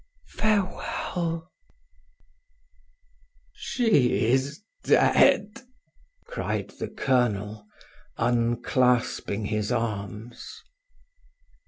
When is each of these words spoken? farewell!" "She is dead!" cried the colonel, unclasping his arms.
farewell!" 0.29 1.51
"She 3.53 4.23
is 4.31 4.63
dead!" 4.83 5.61
cried 6.25 6.71
the 6.79 6.87
colonel, 6.87 7.67
unclasping 8.17 9.45
his 9.45 9.71
arms. 9.71 10.63